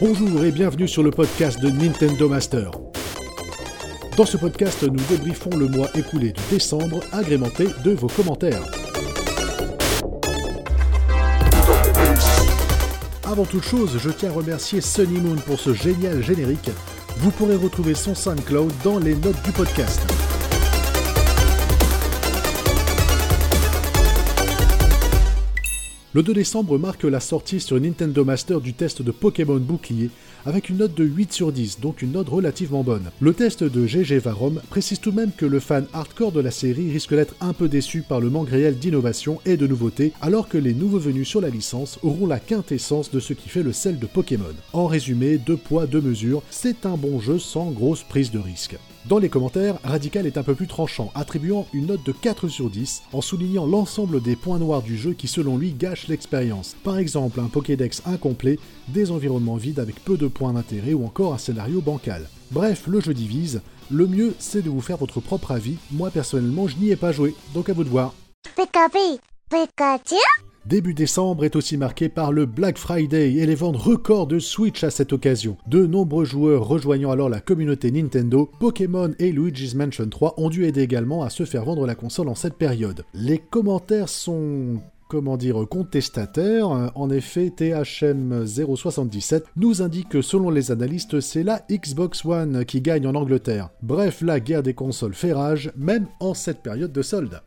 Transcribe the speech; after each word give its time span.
Bonjour 0.00 0.44
et 0.44 0.50
bienvenue 0.50 0.88
sur 0.88 1.02
le 1.02 1.10
podcast 1.10 1.60
de 1.60 1.70
Nintendo 1.70 2.28
Master. 2.28 2.70
Dans 4.16 4.26
ce 4.26 4.36
podcast, 4.36 4.82
nous 4.82 5.02
débriefons 5.08 5.50
le 5.56 5.68
mois 5.68 5.88
écoulé 5.94 6.32
de 6.32 6.40
décembre, 6.50 7.00
agrémenté 7.12 7.68
de 7.84 7.92
vos 7.92 8.08
commentaires. 8.08 8.62
Avant 13.24 13.44
toute 13.44 13.64
chose, 13.64 13.98
je 13.98 14.10
tiens 14.10 14.30
à 14.30 14.32
remercier 14.32 14.80
Sunny 14.80 15.20
Moon 15.20 15.36
pour 15.46 15.60
ce 15.60 15.72
génial 15.72 16.22
générique. 16.22 16.70
Vous 17.18 17.30
pourrez 17.30 17.56
retrouver 17.56 17.94
son 17.94 18.14
SoundCloud 18.14 18.72
dans 18.82 18.98
les 18.98 19.14
notes 19.14 19.42
du 19.44 19.52
podcast. 19.52 20.00
Le 26.14 26.22
2 26.22 26.32
décembre 26.32 26.78
marque 26.78 27.04
la 27.04 27.20
sortie 27.20 27.60
sur 27.60 27.78
Nintendo 27.78 28.24
Master 28.24 28.62
du 28.62 28.72
test 28.72 29.02
de 29.02 29.10
Pokémon 29.10 29.58
Bouclier 29.58 30.08
avec 30.46 30.70
une 30.70 30.78
note 30.78 30.94
de 30.94 31.04
8 31.04 31.34
sur 31.34 31.52
10, 31.52 31.80
donc 31.80 32.00
une 32.00 32.12
note 32.12 32.30
relativement 32.30 32.82
bonne. 32.82 33.10
Le 33.20 33.34
test 33.34 33.62
de 33.62 33.86
GG 33.86 34.18
Varom 34.18 34.58
précise 34.70 35.00
tout 35.00 35.10
de 35.10 35.16
même 35.16 35.32
que 35.36 35.44
le 35.44 35.60
fan 35.60 35.86
hardcore 35.92 36.32
de 36.32 36.40
la 36.40 36.50
série 36.50 36.90
risque 36.90 37.14
d'être 37.14 37.34
un 37.42 37.52
peu 37.52 37.68
déçu 37.68 38.00
par 38.00 38.20
le 38.20 38.30
manque 38.30 38.48
réel 38.48 38.78
d'innovation 38.78 39.38
et 39.44 39.58
de 39.58 39.66
nouveautés, 39.66 40.14
alors 40.22 40.48
que 40.48 40.56
les 40.56 40.72
nouveaux 40.72 40.98
venus 40.98 41.28
sur 41.28 41.42
la 41.42 41.50
licence 41.50 41.98
auront 42.02 42.26
la 42.26 42.40
quintessence 42.40 43.10
de 43.10 43.20
ce 43.20 43.34
qui 43.34 43.50
fait 43.50 43.62
le 43.62 43.74
sel 43.74 43.98
de 43.98 44.06
Pokémon. 44.06 44.46
En 44.72 44.86
résumé, 44.86 45.36
deux 45.36 45.58
poids, 45.58 45.86
deux 45.86 46.00
mesures, 46.00 46.42
c'est 46.48 46.86
un 46.86 46.96
bon 46.96 47.20
jeu 47.20 47.38
sans 47.38 47.70
grosse 47.70 48.02
prise 48.02 48.30
de 48.30 48.38
risque. 48.38 48.78
Dans 49.08 49.18
les 49.18 49.30
commentaires, 49.30 49.78
Radical 49.84 50.26
est 50.26 50.36
un 50.36 50.42
peu 50.42 50.54
plus 50.54 50.66
tranchant, 50.66 51.10
attribuant 51.14 51.66
une 51.72 51.86
note 51.86 52.04
de 52.04 52.12
4 52.12 52.48
sur 52.48 52.68
10 52.68 53.04
en 53.14 53.22
soulignant 53.22 53.64
l'ensemble 53.64 54.20
des 54.20 54.36
points 54.36 54.58
noirs 54.58 54.82
du 54.82 54.98
jeu 54.98 55.14
qui 55.14 55.28
selon 55.28 55.56
lui 55.56 55.72
gâchent 55.72 56.08
l'expérience. 56.08 56.76
Par 56.84 56.98
exemple, 56.98 57.40
un 57.40 57.46
Pokédex 57.46 58.02
incomplet, 58.04 58.58
des 58.88 59.10
environnements 59.10 59.56
vides 59.56 59.78
avec 59.78 60.04
peu 60.04 60.18
de 60.18 60.26
points 60.26 60.52
d'intérêt 60.52 60.92
ou 60.92 61.06
encore 61.06 61.32
un 61.32 61.38
scénario 61.38 61.80
bancal. 61.80 62.28
Bref, 62.50 62.86
le 62.86 63.00
jeu 63.00 63.14
divise, 63.14 63.62
le 63.90 64.06
mieux 64.06 64.34
c'est 64.38 64.60
de 64.60 64.68
vous 64.68 64.82
faire 64.82 64.98
votre 64.98 65.20
propre 65.20 65.52
avis, 65.52 65.78
moi 65.90 66.10
personnellement 66.10 66.68
je 66.68 66.76
n'y 66.76 66.90
ai 66.90 66.96
pas 66.96 67.12
joué, 67.12 67.34
donc 67.54 67.70
à 67.70 67.72
vous 67.72 67.84
de 67.84 67.88
voir. 67.88 68.12
Début 70.68 70.92
décembre 70.92 71.46
est 71.46 71.56
aussi 71.56 71.78
marqué 71.78 72.10
par 72.10 72.30
le 72.30 72.44
Black 72.44 72.76
Friday 72.76 73.32
et 73.32 73.46
les 73.46 73.54
ventes 73.54 73.78
records 73.78 74.26
de 74.26 74.38
Switch 74.38 74.84
à 74.84 74.90
cette 74.90 75.14
occasion. 75.14 75.56
De 75.66 75.86
nombreux 75.86 76.26
joueurs 76.26 76.68
rejoignant 76.68 77.10
alors 77.10 77.30
la 77.30 77.40
communauté 77.40 77.90
Nintendo, 77.90 78.50
Pokémon 78.60 79.14
et 79.18 79.32
Luigi's 79.32 79.74
Mansion 79.74 80.10
3 80.10 80.34
ont 80.36 80.50
dû 80.50 80.66
aider 80.66 80.82
également 80.82 81.22
à 81.22 81.30
se 81.30 81.46
faire 81.46 81.64
vendre 81.64 81.86
la 81.86 81.94
console 81.94 82.28
en 82.28 82.34
cette 82.34 82.56
période. 82.56 83.06
Les 83.14 83.38
commentaires 83.38 84.10
sont 84.10 84.82
comment 85.08 85.38
dire, 85.38 85.66
contestataires. 85.70 86.68
En 86.94 87.08
effet, 87.08 87.48
THM077 87.48 89.44
nous 89.56 89.80
indique 89.80 90.10
que 90.10 90.20
selon 90.20 90.50
les 90.50 90.70
analystes, 90.70 91.20
c'est 91.20 91.44
la 91.44 91.62
Xbox 91.70 92.26
One 92.26 92.66
qui 92.66 92.82
gagne 92.82 93.06
en 93.06 93.14
Angleterre. 93.14 93.70
Bref, 93.80 94.20
la 94.20 94.38
guerre 94.38 94.62
des 94.62 94.74
consoles 94.74 95.14
fait 95.14 95.32
rage, 95.32 95.72
même 95.78 96.08
en 96.20 96.34
cette 96.34 96.62
période 96.62 96.92
de 96.92 97.00
solde. 97.00 97.40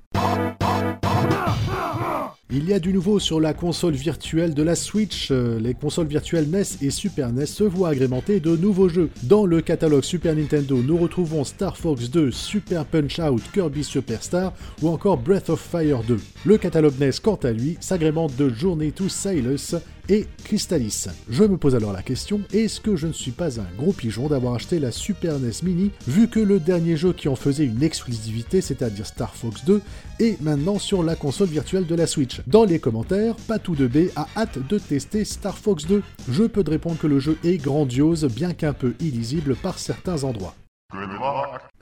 Il 2.54 2.68
y 2.68 2.74
a 2.74 2.80
du 2.80 2.92
nouveau 2.92 3.18
sur 3.18 3.40
la 3.40 3.54
console 3.54 3.94
virtuelle 3.94 4.54
de 4.54 4.62
la 4.62 4.76
Switch. 4.76 5.30
Euh, 5.32 5.58
les 5.58 5.74
consoles 5.74 6.08
virtuelles 6.08 6.50
NES 6.50 6.64
et 6.82 6.90
Super 6.90 7.32
NES 7.32 7.46
se 7.46 7.64
voient 7.64 7.88
agrémenter 7.88 8.42
de 8.42 8.58
nouveaux 8.58 8.90
jeux. 8.90 9.10
Dans 9.24 9.46
le 9.46 9.62
catalogue 9.62 10.04
Super 10.04 10.36
Nintendo, 10.36 10.84
nous 10.84 10.98
retrouvons 10.98 11.46
Star 11.46 11.78
Fox 11.78 12.10
2, 12.10 12.30
Super 12.32 12.84
Punch-Out, 12.84 13.42
Kirby 13.54 13.86
Superstar 13.86 14.52
ou 14.82 14.90
encore 14.90 15.18
Breath 15.18 15.50
of 15.50 15.62
Fire 15.62 16.04
2. 16.04 16.20
Le 16.44 16.58
catalogue 16.58 17.00
NES, 17.00 17.12
quant 17.24 17.40
à 17.42 17.52
lui, 17.52 17.78
s'agrémente 17.80 18.36
de 18.36 18.50
Journey 18.50 18.92
to 18.92 19.08
Silas 19.08 19.78
et 20.10 20.26
Crystallis. 20.44 21.08
Je 21.30 21.44
me 21.44 21.58
pose 21.58 21.76
alors 21.76 21.94
la 21.94 22.02
question, 22.02 22.42
est-ce 22.54 22.82
que 22.82 22.96
je 22.96 23.08
ne 23.08 23.14
suis 23.14 23.32
pas 23.32 23.60
un 23.60 23.68
gros 23.78 23.94
pigeon 23.94 24.28
d'avoir 24.28 24.54
acheté 24.54 24.80
la 24.80 24.92
Super 24.92 25.40
NES 25.40 25.52
Mini, 25.64 25.92
vu 26.08 26.28
que 26.28 26.40
le 26.40 26.60
dernier 26.60 26.98
jeu 26.98 27.14
qui 27.14 27.28
en 27.28 27.36
faisait 27.36 27.66
une 27.66 27.84
exclusivité, 27.84 28.62
c'est-à-dire 28.62 29.06
Star 29.06 29.36
Fox 29.36 29.66
2, 29.66 29.82
est 30.20 30.42
maintenant 30.42 30.80
sur 30.80 31.04
la 31.04 31.16
console 31.16 31.50
virtuelle 31.50 31.86
de 31.86 31.96
la 31.96 32.08
Switch? 32.08 32.42
Dans 32.48 32.64
les 32.64 32.80
commentaires, 32.80 33.36
Patou 33.48 33.76
de 33.76 33.88
B 33.88 34.10
a 34.16 34.28
hâte 34.36 34.60
de 34.68 34.78
tester 34.78 35.26
Star 35.26 35.58
Fox 35.58 35.86
2. 35.86 36.02
Je 36.30 36.44
peux 36.44 36.64
te 36.64 36.72
répondre 36.72 36.98
que 36.98 37.08
le 37.08 37.20
jeu 37.20 37.38
est 37.44 37.58
grandiose, 37.58 38.26
bien 38.26 38.54
qu'un 38.54 38.74
peu 38.74 38.94
illisible 39.00 39.56
par 39.56 39.80
certains 39.80 40.24
endroits. 40.24 40.56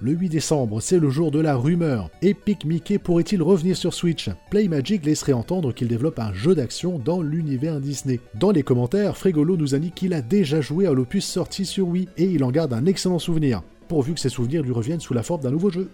Le 0.02 0.12
8 0.14 0.30
décembre, 0.30 0.81
c'est 0.81 1.00
le 1.00 1.09
jour 1.09 1.31
de 1.31 1.40
la 1.40 1.56
rumeur. 1.56 2.09
Epic 2.22 2.64
Mickey 2.66 3.00
pourrait-il 3.00 3.42
revenir 3.42 3.75
sur 3.75 3.94
Switch? 3.94 4.30
Playmagic 4.52 5.06
laisserait 5.06 5.34
entendre 5.34 5.74
qu'il 5.74 5.88
développe 5.88 6.20
un 6.20 6.34
jeu 6.34 6.53
d'action 6.53 7.00
dans 7.00 7.22
l'univers 7.22 7.80
Disney. 7.80 8.20
Dans 8.36 8.52
les 8.52 8.64
commentaires, 8.64 9.18
Fregolo 9.18 9.58
nous 9.58 9.74
indique 9.74 9.96
qu'il 9.96 10.14
a 10.14 10.22
déjà 10.22 10.62
joué 10.62 10.86
à 10.86 10.94
l'opus 10.94 11.25
sorti 11.25 11.66
sur 11.66 11.88
Wii 11.88 12.08
et 12.18 12.25
il 12.25 12.44
en 12.44 12.52
garde 12.52 12.74
un 12.74 12.86
excellent 12.86 13.20
souvenir 13.20 13.64
pourvu 13.89 14.13
que 14.13 14.19
ces 14.19 14.29
souvenirs 14.29 14.61
lui 14.61 14.72
reviennent 14.72 15.01
sous 15.01 15.13
la 15.13 15.23
forme 15.23 15.41
d'un 15.41 15.51
nouveau 15.51 15.72
jeu. 15.72 15.89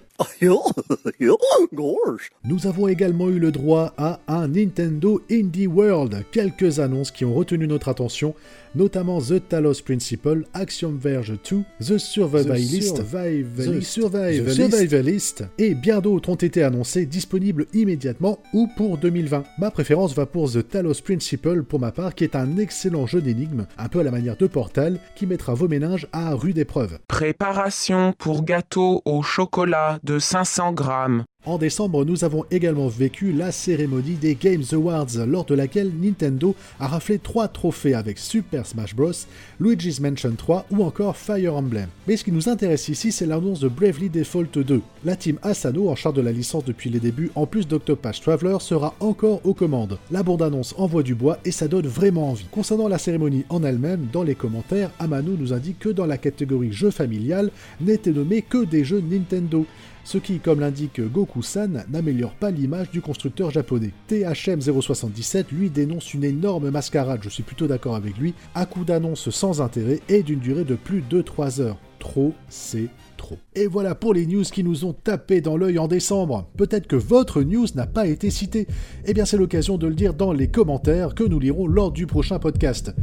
Nous 2.44 2.68
avons 2.68 2.88
également 2.88 3.30
eu 3.30 3.40
le 3.40 3.52
droit 3.52 3.94
à 3.98 4.20
un 4.28 4.50
Nintendo 4.50 5.22
Indie 5.32 5.66
World, 5.68 6.26
quelques 6.32 6.80
annonces 6.80 7.12
qui 7.12 7.26
ont 7.26 7.34
retenu 7.34 7.68
notre 7.68 7.88
attention, 7.90 8.36
notamment 8.76 9.22
The 9.22 9.48
Talos 9.48 9.82
Principle, 9.84 10.44
Action 10.54 10.94
Verge 10.94 11.34
2, 11.50 11.64
The 11.80 11.98
Survivalist, 11.98 12.98
The 12.98 13.82
Survivalist, 13.82 15.46
et 15.58 15.74
bien 15.74 16.02
d'autres 16.02 16.30
ont 16.30 16.36
été 16.36 16.64
annoncés 16.64 17.06
disponibles 17.06 17.66
immédiatement 17.74 18.40
ou 18.54 18.68
pour 18.76 18.98
2020. 18.98 19.44
Ma 19.58 19.72
préférence 19.72 20.14
va 20.14 20.26
pour 20.26 20.52
The 20.52 20.68
Talos 20.68 21.02
Principle 21.04 21.64
pour 21.64 21.80
ma 21.80 21.94
part, 21.94 22.14
qui 22.14 22.26
est 22.26 22.36
un 22.36 22.58
excellent 22.58 23.08
jeu 23.08 23.22
d'énigmes, 23.22 23.68
un 23.78 23.88
peu 23.88 24.00
à 24.00 24.04
la 24.04 24.12
manière 24.12 24.36
de 24.36 24.48
Portal, 24.48 25.00
qui 25.16 25.26
mettra 25.26 25.54
vos 25.54 25.70
méninges 25.70 26.08
à 26.12 26.34
rude 26.34 26.58
épreuve. 26.58 27.00
Préparation 27.08 27.85
pour 28.18 28.44
gâteau 28.44 29.02
au 29.06 29.22
chocolat 29.22 30.00
de 30.04 30.20
500 30.20 30.74
grammes. 30.74 31.24
En 31.48 31.60
décembre, 31.60 32.06
nous 32.06 32.24
avons 32.24 32.44
également 32.50 32.88
vécu 32.88 33.32
la 33.32 33.52
cérémonie 33.52 34.16
des 34.16 34.34
Games 34.34 34.64
Awards, 34.72 35.28
lors 35.28 35.46
de 35.46 35.54
laquelle 35.54 35.92
Nintendo 36.02 36.56
a 36.80 36.88
raflé 36.88 37.20
trois 37.20 37.48
trophées 37.48 37.94
avec 37.94 38.18
Super 38.18 38.66
Smash 38.66 38.96
Bros, 38.96 39.12
Luigi's 39.60 40.00
Mansion 40.00 40.34
3 40.36 40.66
ou 40.72 40.84
encore 40.84 41.16
Fire 41.16 41.56
Emblem. 41.56 41.88
Mais 42.08 42.18
ce 42.18 42.24
qui 42.24 42.32
nous 42.32 42.50
intéresse 42.50 42.90
ici, 42.90 43.12
c'est 43.12 43.28
l'annonce 43.28 43.60
de 43.60 43.68
Bravely 43.68 44.10
Default 44.10 44.58
2. 44.58 44.82
La 45.04 45.16
team 45.16 45.38
Asano, 45.44 45.88
en 45.90 45.96
charge 45.96 46.16
de 46.16 46.24
la 46.24 46.32
licence 46.32 46.66
depuis 46.66 46.90
les 46.90 47.00
débuts, 47.00 47.30
en 47.36 47.46
plus 47.46 47.68
d'Octopath 47.68 48.22
Traveler, 48.22 48.58
sera 48.60 48.96
encore 49.00 49.42
aux 49.44 49.54
commandes. 49.54 50.00
La 50.10 50.24
bande-annonce 50.24 50.74
envoie 50.80 51.04
du 51.04 51.14
bois 51.14 51.38
et 51.46 51.52
ça 51.52 51.68
donne 51.68 51.86
vraiment 51.86 52.32
envie. 52.32 52.48
Concernant 52.50 52.88
la 52.88 52.98
cérémonie 52.98 53.46
en 53.50 53.64
elle-même, 53.64 54.08
dans 54.12 54.24
les 54.24 54.34
commentaires, 54.34 54.90
Amano 54.98 55.36
nous 55.38 55.54
indique 55.54 55.78
que 55.78 55.90
dans 55.90 56.08
la 56.08 56.18
catégorie 56.18 56.74
jeu 56.74 56.90
familial, 56.90 57.52
n'étaient 57.82 58.10
nommés 58.10 58.42
que 58.42 58.66
des 58.66 58.84
jeux 58.84 59.04
Nintendo 59.08 59.68
ce 60.06 60.20
qui, 60.20 60.40
comme 60.40 60.60
l'indique 60.62 61.02
Goku-san, 61.02 61.84
n'améliore 61.90 62.36
pas 62.36 62.52
l'image 62.52 62.92
du 62.92 63.02
constructeur 63.02 63.50
japonais. 63.50 63.92
THM077 64.10 65.46
lui 65.52 65.70
dénonce 65.70 66.14
une 66.14 66.24
énorme 66.24 66.70
mascarade, 66.70 67.22
je 67.24 67.30
suis 67.30 67.44
plutôt 67.44 67.68
d'accord 67.68 67.96
avec 67.96 68.18
lui, 68.18 68.36
à 68.54 68.66
coup 68.66 68.86
d'annonces 68.86 69.32
sans 69.32 69.62
intérêt 69.62 70.00
et 70.08 70.24
d'une 70.24 70.40
durée 70.40 70.64
de 70.64 70.76
plus 70.76 71.02
de 71.02 71.22
3 71.22 71.60
heures. 71.60 71.78
Trop, 72.00 72.34
c'est 72.50 72.88
trop. 73.18 73.40
Et 73.56 73.66
voilà 73.66 73.96
pour 73.96 74.14
les 74.14 74.28
news 74.28 74.44
qui 74.44 74.64
nous 74.64 74.86
ont 74.86 74.94
tapé 74.94 75.42
dans 75.42 75.58
l'œil 75.58 75.80
en 75.80 75.88
décembre. 75.88 76.48
Peut-être 76.56 76.86
que 76.86 76.96
votre 76.96 77.42
news 77.42 77.66
n'a 77.74 77.88
pas 77.88 78.06
été 78.06 78.30
citée. 78.30 78.68
Eh 79.06 79.14
bien 79.16 79.26
c'est 79.26 79.38
l'occasion 79.38 79.80
de 79.80 79.88
le 79.88 79.96
dire 79.96 80.14
dans 80.14 80.32
les 80.32 80.48
commentaires 80.48 81.16
que 81.16 81.24
nous 81.24 81.40
lirons 81.40 81.66
lors 81.66 81.92
du 81.92 82.06
prochain 82.06 82.38
podcast. 82.38 82.94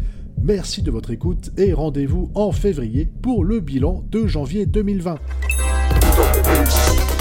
Merci 0.41 0.83
de 0.83 0.93
votre 0.93 1.11
écoute 1.11 1.51
et 1.57 1.73
rendez-vous 1.73 2.31
en 2.35 2.53
février 2.53 3.09
pour 3.23 3.45
le 3.45 3.59
bilan 3.59 4.05
de 4.11 4.27
janvier 4.29 4.67
2020. 4.67 5.19
the 6.17 6.43
bass. 6.45 7.12